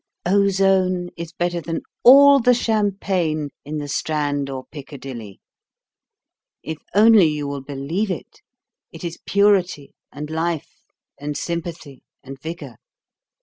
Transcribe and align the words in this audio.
Ozone 0.25 1.11
is 1.15 1.31
better 1.31 1.61
than 1.61 1.81
all 2.03 2.39
the 2.39 2.55
champagne 2.55 3.51
in 3.63 3.77
the 3.77 3.87
Strand 3.87 4.49
or 4.49 4.65
Piccadilly. 4.71 5.39
If 6.63 6.79
only 6.95 7.27
you 7.27 7.47
will 7.47 7.61
believe 7.61 8.09
it, 8.09 8.41
it 8.91 9.03
is 9.03 9.19
purity 9.27 9.93
and 10.11 10.31
life 10.31 10.85
and 11.19 11.37
sympathy 11.37 12.01
and 12.23 12.41
vigour. 12.41 12.77